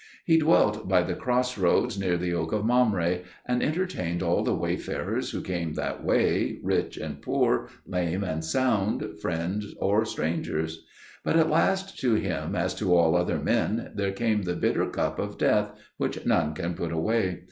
[0.25, 4.55] He dwelt by the cross roads near the oak of Mamre, and entertained all the
[4.55, 10.83] wayfarers who came that way, rich and poor, lame and sound, friends or strangers.
[11.23, 15.19] But at last to him, as to all other men, there came the bitter cup
[15.19, 17.39] of death, which none can put away.